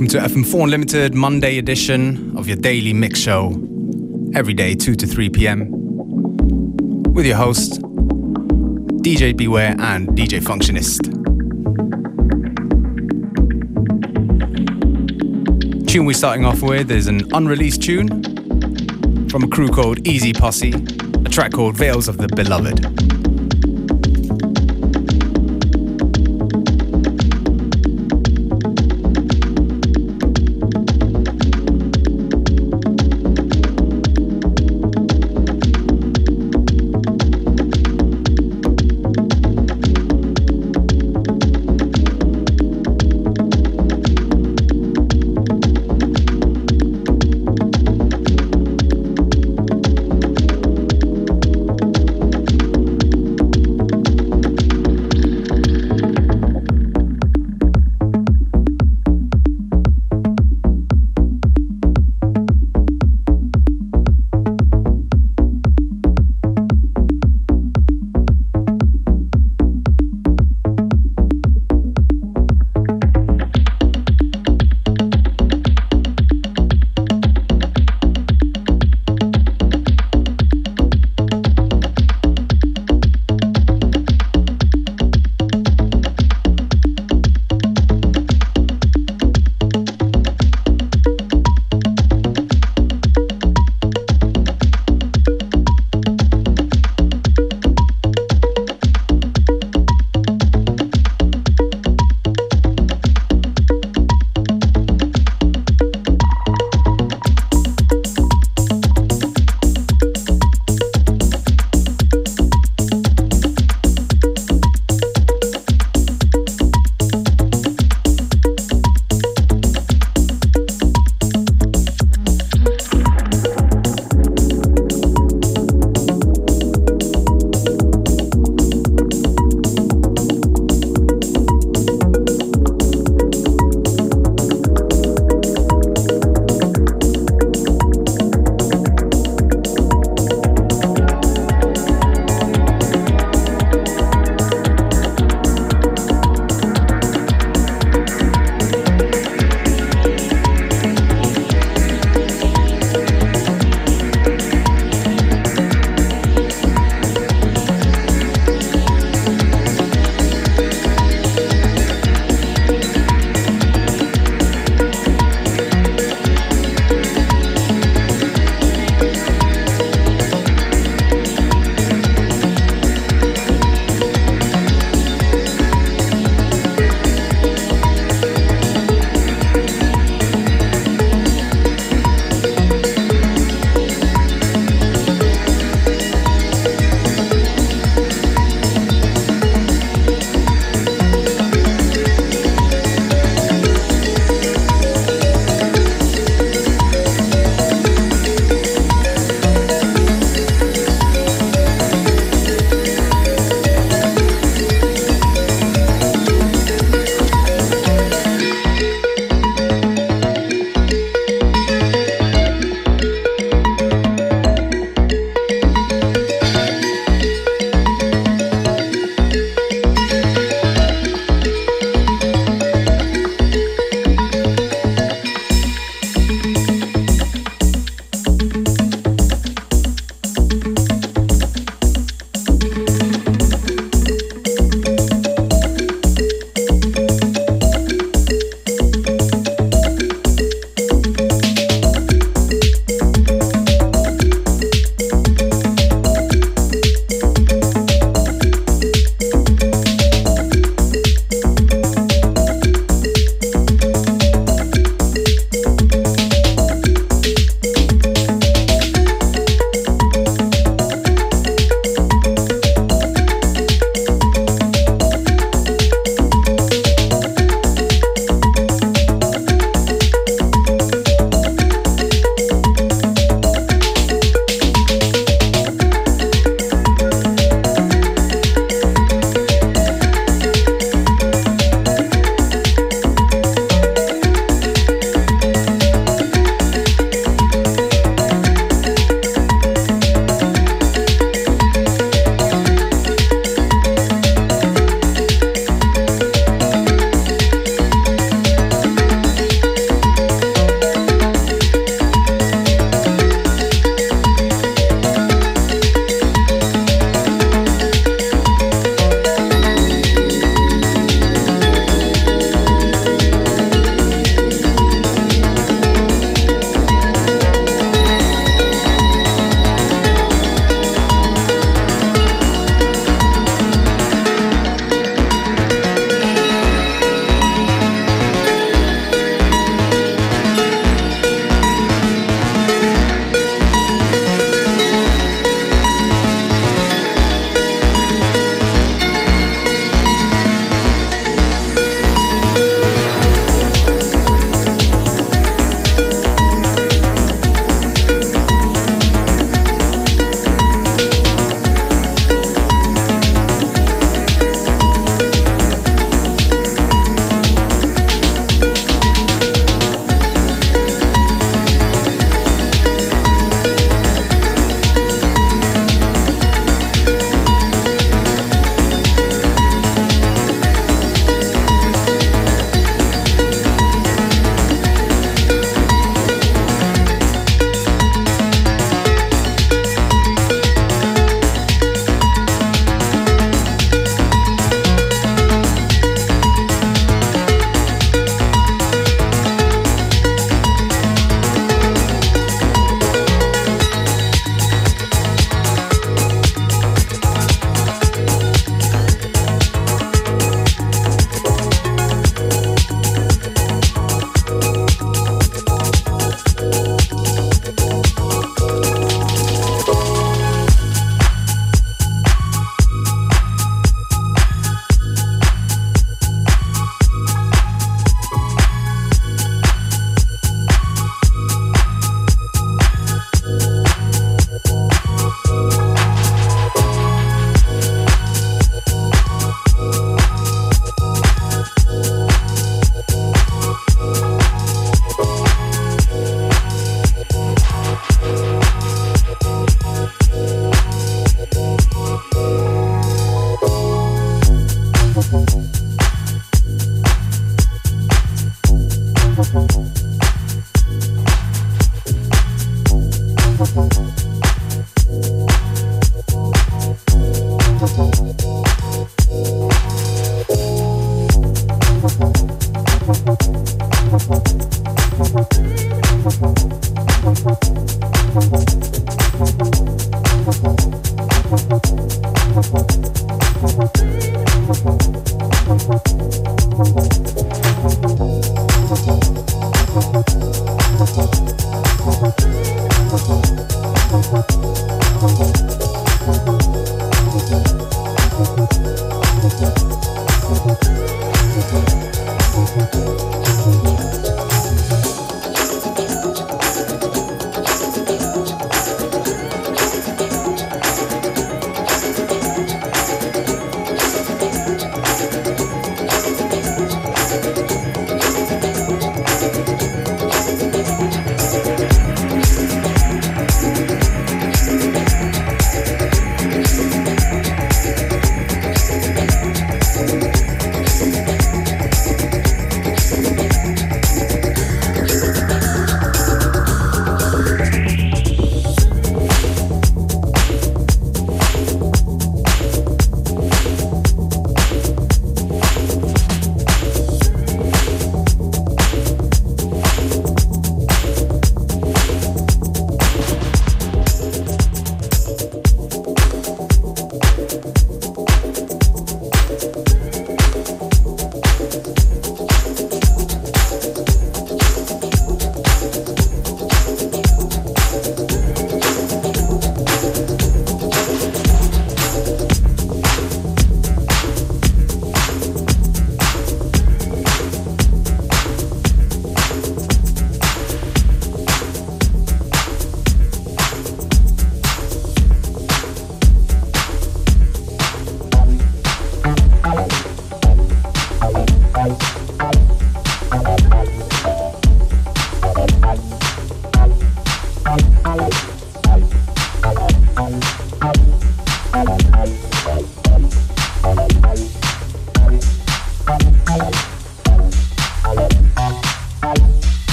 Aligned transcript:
Welcome 0.00 0.18
to 0.18 0.34
FM4 0.34 0.62
Unlimited 0.62 1.14
Monday 1.14 1.58
edition 1.58 2.34
of 2.34 2.48
your 2.48 2.56
daily 2.56 2.94
mix 2.94 3.20
show. 3.20 3.48
Every 4.34 4.54
day, 4.54 4.74
2 4.74 4.94
to 4.94 5.06
3 5.06 5.28
p.m. 5.28 5.70
With 7.12 7.26
your 7.26 7.36
host, 7.36 7.82
DJ 9.02 9.36
Beware 9.36 9.76
and 9.78 10.08
DJ 10.08 10.40
Functionist. 10.40 11.04
Tune 15.86 16.06
we're 16.06 16.14
starting 16.14 16.46
off 16.46 16.62
with 16.62 16.90
is 16.90 17.06
an 17.06 17.30
unreleased 17.34 17.82
tune 17.82 19.28
from 19.28 19.44
a 19.44 19.48
crew 19.48 19.68
called 19.68 20.08
Easy 20.08 20.32
Posse, 20.32 20.72
a 20.72 21.28
track 21.28 21.52
called 21.52 21.76
Veils 21.76 22.08
of 22.08 22.16
the 22.16 22.28
Beloved. 22.28 23.19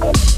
Unlimited. 0.00 0.37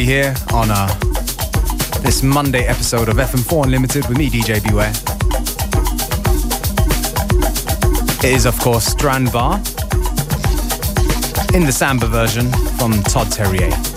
Here 0.00 0.34
on 0.52 0.70
uh, 0.70 0.86
this 2.00 2.22
Monday 2.22 2.64
episode 2.66 3.08
of 3.08 3.16
FM4 3.16 3.64
Unlimited 3.64 4.08
with 4.08 4.16
me, 4.16 4.30
DJ 4.30 4.62
Beware. 4.62 4.92
It 8.18 8.34
is, 8.34 8.46
of 8.46 8.58
course, 8.58 8.86
Strand 8.86 9.30
Bar 9.32 9.56
in 11.54 11.66
the 11.66 11.72
Samba 11.72 12.06
version 12.06 12.50
from 12.78 13.02
Todd 13.02 13.26
Terje. 13.26 13.91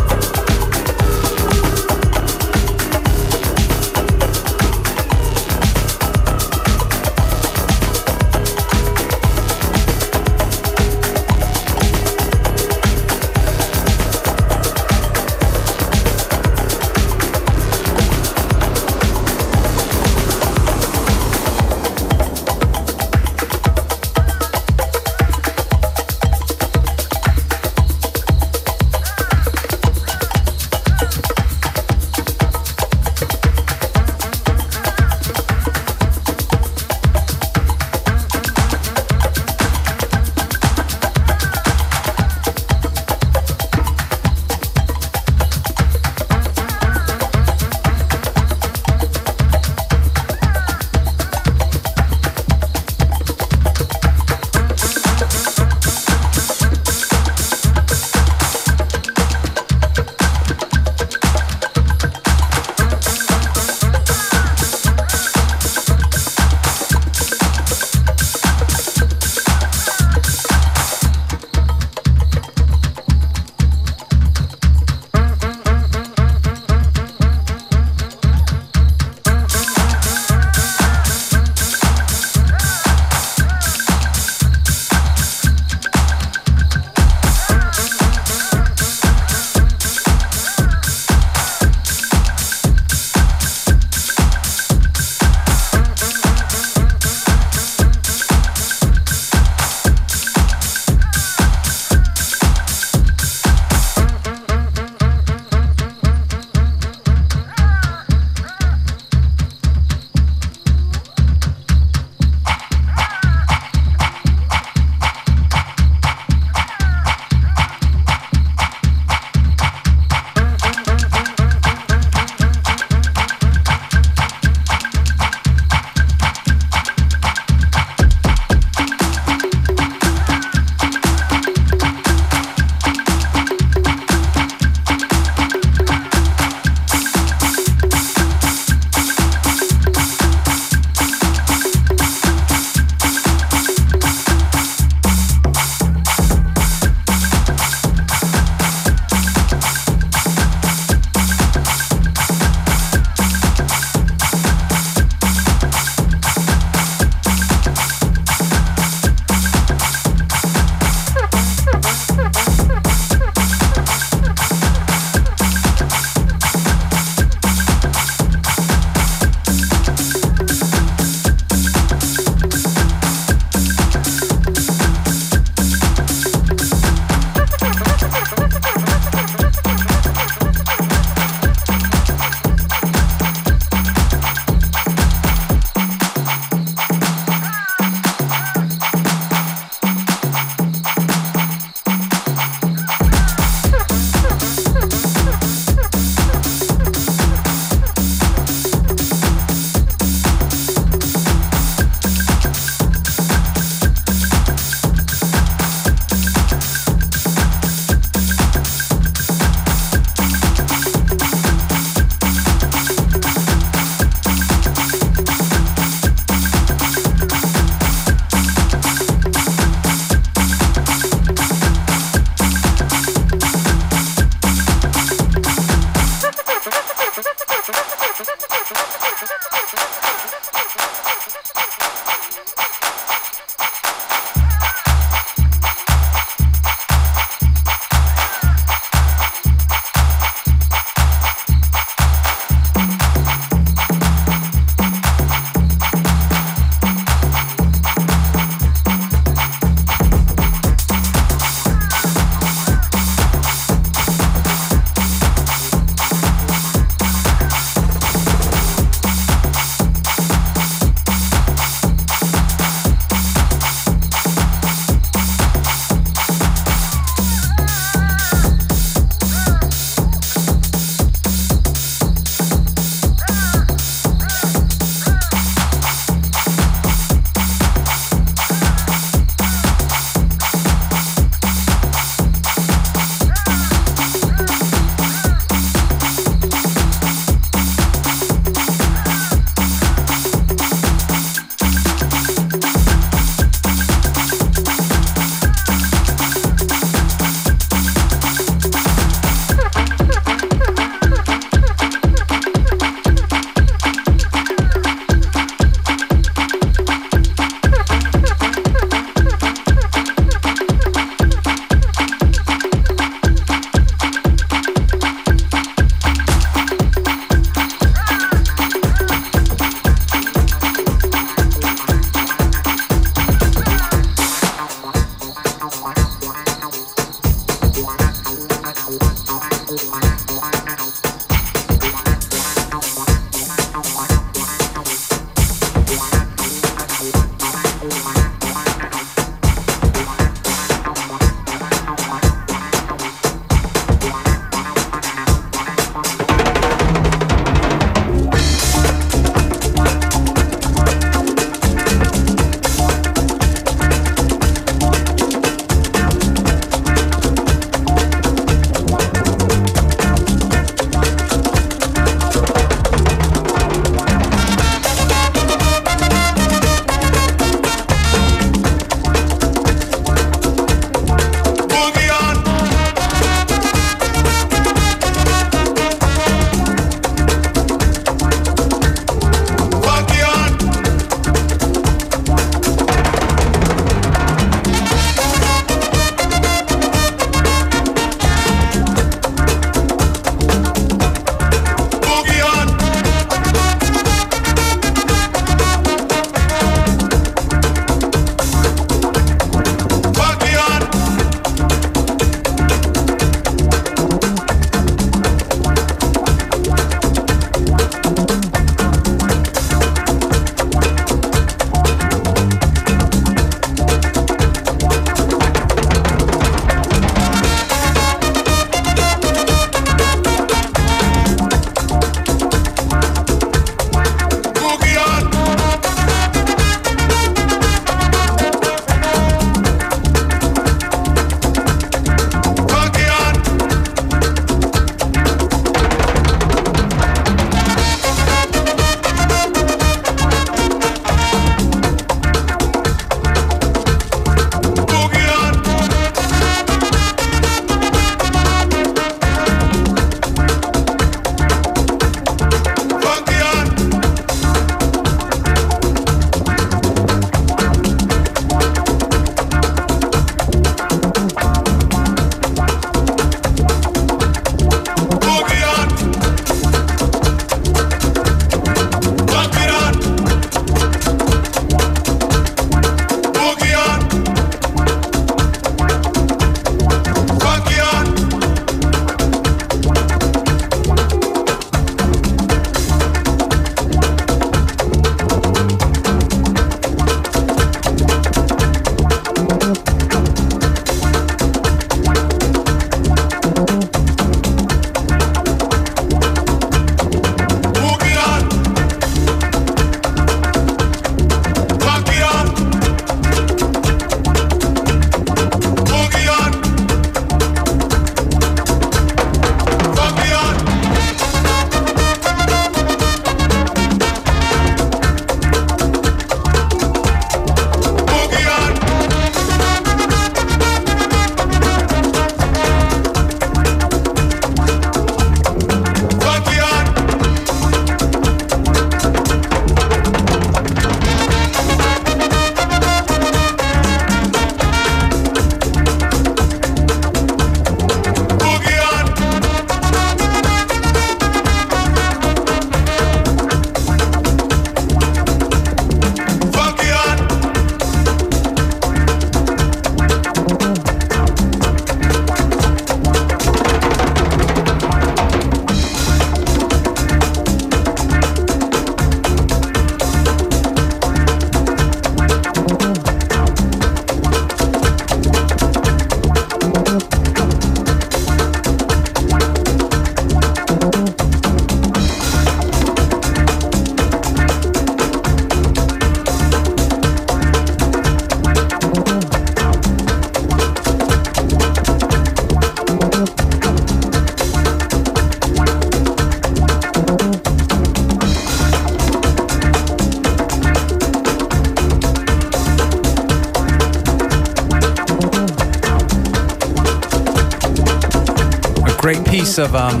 Great 599.02 599.24
piece 599.26 599.58
of 599.58 599.74
um, 599.74 600.00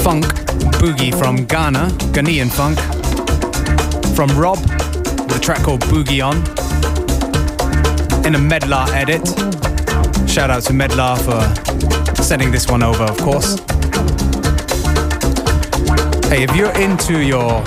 funk 0.00 0.24
boogie 0.80 1.14
from 1.14 1.44
Ghana, 1.44 1.88
Ghanaian 2.14 2.50
funk, 2.50 2.78
from 4.16 4.30
Rob, 4.30 4.58
with 4.58 5.36
a 5.36 5.38
track 5.38 5.62
called 5.62 5.82
Boogie 5.82 6.24
On, 6.24 6.38
in 8.24 8.34
a 8.34 8.38
Medlar 8.38 8.88
edit. 8.94 9.28
Shout 10.26 10.48
out 10.48 10.62
to 10.64 10.72
Medlar 10.72 11.18
for 11.18 12.22
sending 12.22 12.50
this 12.50 12.66
one 12.66 12.82
over, 12.82 13.04
of 13.04 13.18
course. 13.18 13.58
Hey, 16.30 16.44
if 16.44 16.56
you're 16.56 16.74
into 16.78 17.22
your 17.22 17.60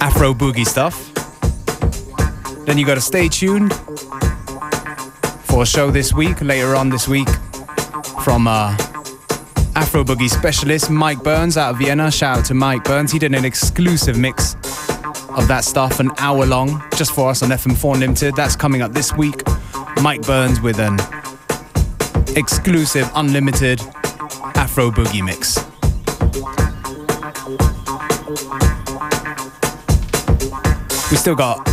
Afro 0.00 0.32
boogie 0.32 0.66
stuff, 0.66 1.12
then 2.64 2.78
you 2.78 2.86
gotta 2.86 3.02
stay 3.02 3.28
tuned 3.28 3.74
for 5.50 5.62
a 5.62 5.66
show 5.66 5.90
this 5.90 6.14
week, 6.14 6.40
later 6.40 6.76
on 6.76 6.88
this 6.88 7.08
week, 7.08 7.28
from 8.22 8.46
uh, 8.46 8.76
Afro 9.74 10.04
Boogie 10.04 10.30
specialist 10.30 10.90
Mike 10.90 11.22
Burns 11.24 11.56
out 11.56 11.70
of 11.70 11.78
Vienna. 11.78 12.10
Shout 12.10 12.38
out 12.38 12.44
to 12.46 12.54
Mike 12.54 12.84
Burns. 12.84 13.10
He 13.10 13.18
did 13.18 13.34
an 13.34 13.44
exclusive 13.44 14.16
mix 14.16 14.54
of 15.30 15.48
that 15.48 15.64
stuff, 15.64 15.98
an 15.98 16.10
hour 16.18 16.46
long, 16.46 16.82
just 16.94 17.12
for 17.12 17.30
us 17.30 17.42
on 17.42 17.50
FM4 17.50 17.94
Unlimited. 17.94 18.36
That's 18.36 18.54
coming 18.54 18.80
up 18.80 18.92
this 18.92 19.12
week. 19.14 19.42
Mike 20.00 20.22
Burns 20.22 20.60
with 20.60 20.78
an 20.78 20.98
exclusive, 22.36 23.10
unlimited 23.14 23.80
Afro 24.54 24.90
Boogie 24.90 25.24
mix. 25.24 25.58
We 31.10 31.16
still 31.16 31.34
got 31.34 31.69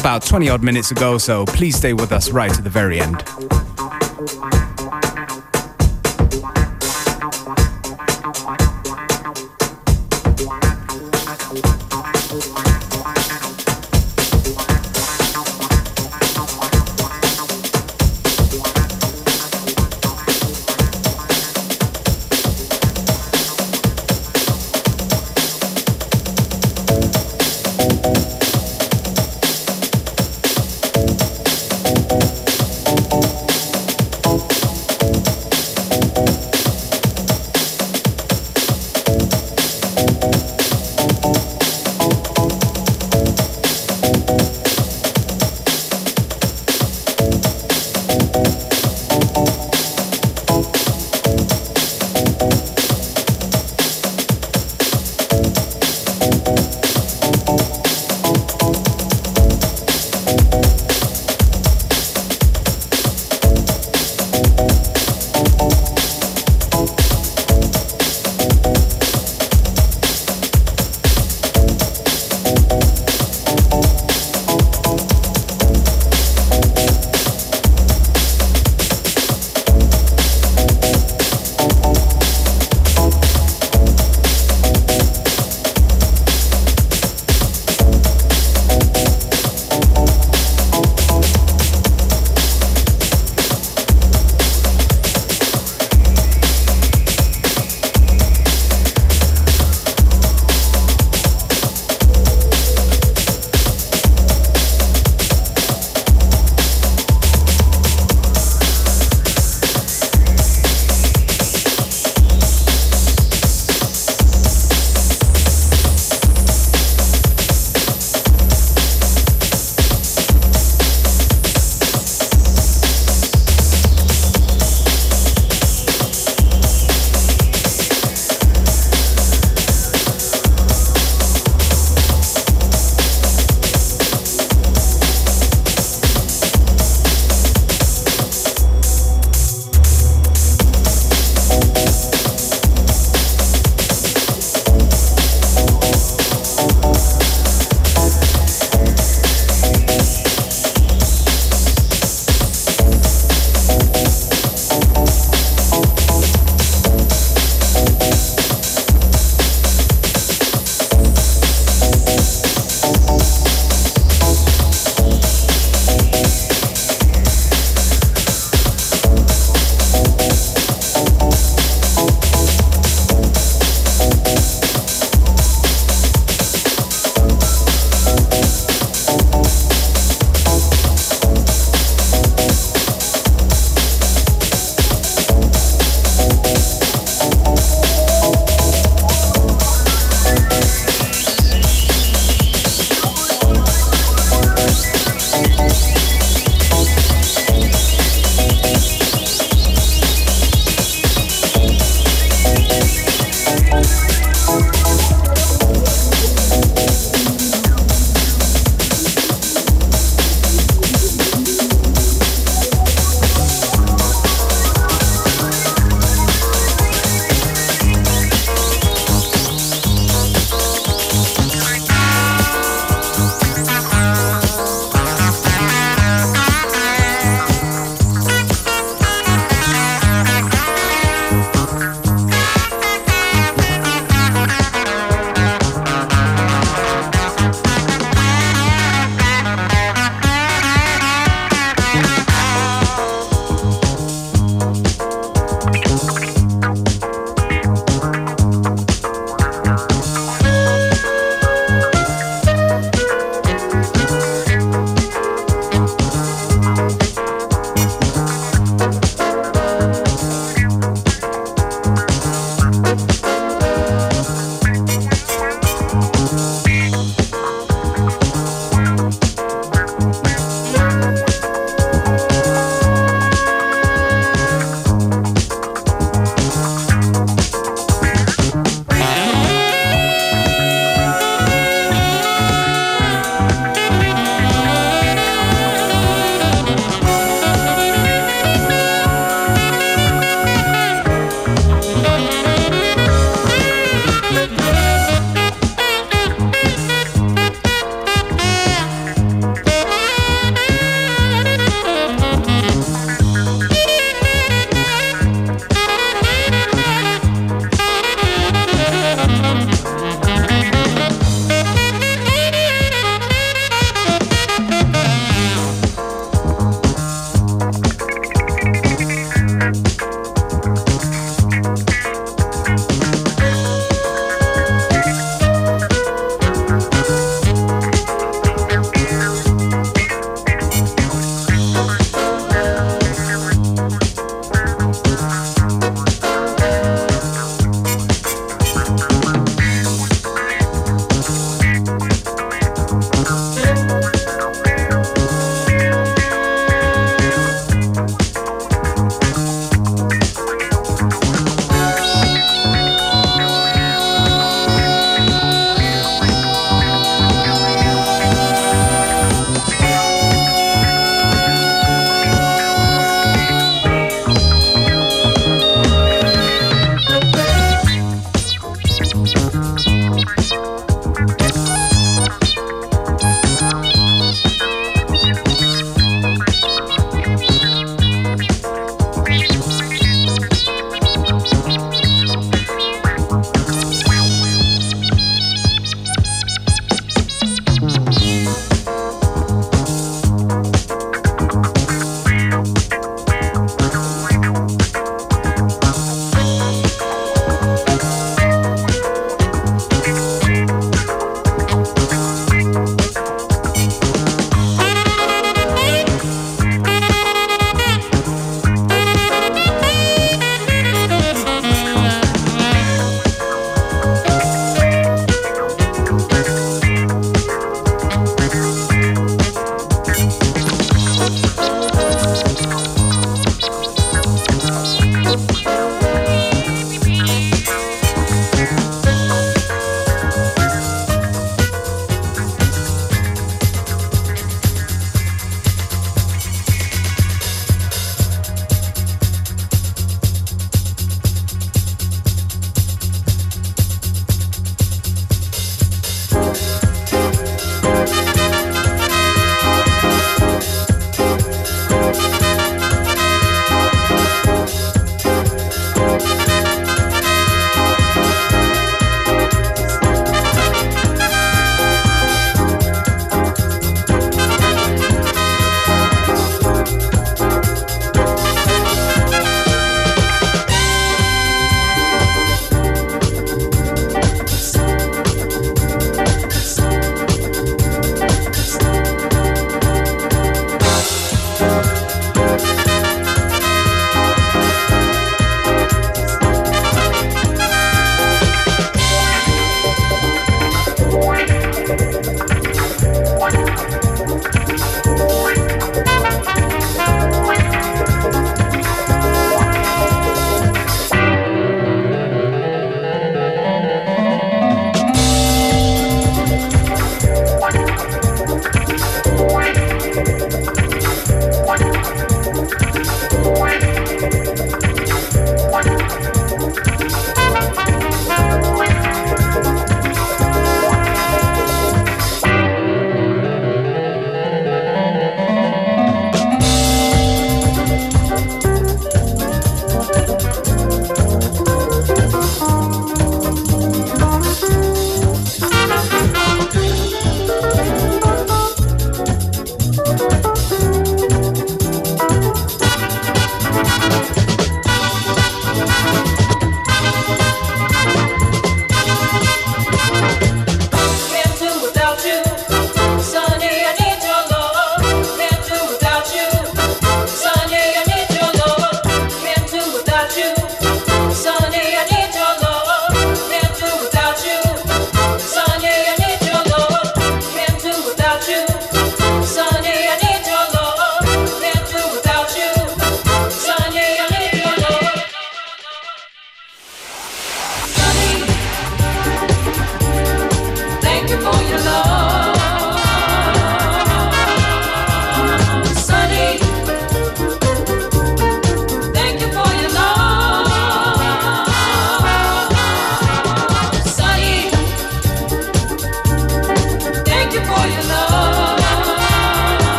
about 0.00 0.24
20 0.24 0.48
odd 0.48 0.62
minutes 0.62 0.90
ago, 0.90 1.18
so 1.18 1.44
please 1.46 1.76
stay 1.76 1.92
with 1.92 2.12
us 2.12 2.30
right 2.30 2.52
to 2.54 2.62
the 2.62 2.70
very 2.70 3.00
end. 3.00 3.24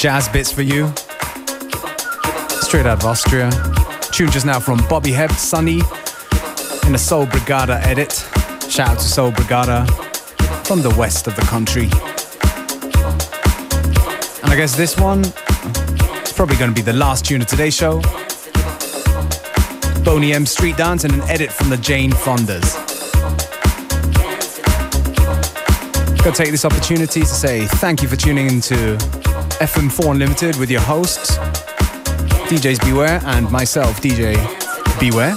Jazz 0.00 0.30
bits 0.30 0.50
for 0.50 0.62
you. 0.62 0.90
Straight 2.62 2.86
out 2.86 3.00
of 3.00 3.04
Austria. 3.04 3.50
Tune 4.12 4.30
just 4.30 4.46
now 4.46 4.58
from 4.58 4.78
Bobby 4.88 5.10
Hebb, 5.10 5.30
Sunny, 5.32 5.82
in 6.86 6.94
a 6.94 6.98
Soul 6.98 7.26
Brigada 7.26 7.78
edit. 7.84 8.12
Shout 8.70 8.88
out 8.88 8.98
to 8.98 9.04
Soul 9.04 9.30
Brigada 9.30 9.86
from 10.66 10.80
the 10.80 10.88
west 10.96 11.26
of 11.26 11.36
the 11.36 11.42
country. 11.42 11.90
And 14.42 14.50
I 14.50 14.56
guess 14.56 14.74
this 14.74 14.96
one 14.98 15.20
is 15.20 16.32
probably 16.32 16.56
going 16.56 16.70
to 16.70 16.74
be 16.74 16.80
the 16.80 16.94
last 16.94 17.26
tune 17.26 17.42
of 17.42 17.46
today's 17.46 17.74
show. 17.74 18.00
Boney 20.02 20.32
M 20.32 20.46
Street 20.46 20.78
Dance 20.78 21.04
and 21.04 21.12
an 21.12 21.20
edit 21.28 21.52
from 21.52 21.68
the 21.68 21.76
Jane 21.76 22.12
Fondas. 22.12 22.74
Gotta 26.24 26.32
take 26.32 26.52
this 26.52 26.64
opportunity 26.64 27.20
to 27.20 27.26
say 27.26 27.66
thank 27.66 28.00
you 28.00 28.08
for 28.08 28.16
tuning 28.16 28.46
into 28.46 28.96
FM4 29.60 30.12
Unlimited 30.12 30.56
with 30.56 30.70
your 30.70 30.80
hosts, 30.80 31.36
DJs 32.48 32.82
Beware, 32.82 33.20
and 33.26 33.50
myself, 33.50 34.00
DJ 34.00 34.34
Beware. 34.98 35.34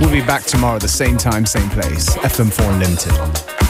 We'll 0.00 0.12
be 0.12 0.24
back 0.24 0.44
tomorrow 0.44 0.76
at 0.76 0.82
the 0.82 0.88
same 0.88 1.16
time, 1.16 1.44
same 1.46 1.68
place. 1.70 2.10
FM4 2.18 2.74
Unlimited. 2.74 3.61